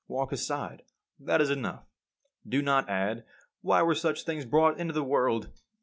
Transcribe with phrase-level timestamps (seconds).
[0.07, 0.81] Walk aside.
[1.19, 1.85] That is enough.
[2.49, 3.23] Do not add,
[3.61, 5.49] "Why were such things brought into the world?"